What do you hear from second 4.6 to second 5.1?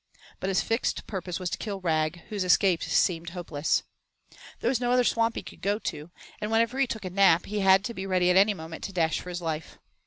was no other